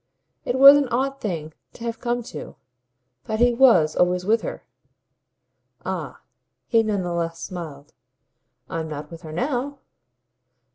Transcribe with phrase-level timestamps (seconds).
[0.45, 2.55] It was an odd thing to have come to,
[3.25, 4.65] but he WAS always with her.
[5.85, 6.21] "Ah,"
[6.65, 7.93] he none the less smiled,
[8.67, 9.77] "I'm not with her now."